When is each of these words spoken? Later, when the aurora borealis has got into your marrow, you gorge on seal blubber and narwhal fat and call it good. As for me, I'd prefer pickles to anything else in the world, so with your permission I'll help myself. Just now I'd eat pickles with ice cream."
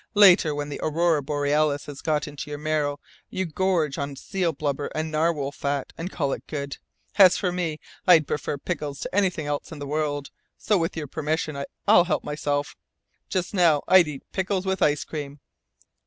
Later, 0.15 0.55
when 0.55 0.69
the 0.69 0.79
aurora 0.81 1.21
borealis 1.21 1.85
has 1.85 2.01
got 2.01 2.27
into 2.27 2.49
your 2.49 2.57
marrow, 2.57 2.99
you 3.29 3.45
gorge 3.45 3.99
on 3.99 4.15
seal 4.15 4.51
blubber 4.51 4.87
and 4.95 5.11
narwhal 5.11 5.51
fat 5.51 5.93
and 5.95 6.09
call 6.11 6.33
it 6.33 6.47
good. 6.47 6.79
As 7.17 7.37
for 7.37 7.51
me, 7.51 7.77
I'd 8.07 8.25
prefer 8.25 8.57
pickles 8.57 8.99
to 9.01 9.13
anything 9.15 9.45
else 9.45 9.71
in 9.71 9.77
the 9.77 9.85
world, 9.85 10.31
so 10.57 10.75
with 10.75 10.97
your 10.97 11.05
permission 11.05 11.55
I'll 11.87 12.05
help 12.05 12.23
myself. 12.23 12.75
Just 13.29 13.53
now 13.53 13.83
I'd 13.87 14.07
eat 14.07 14.23
pickles 14.31 14.65
with 14.65 14.81
ice 14.81 15.03
cream." 15.03 15.39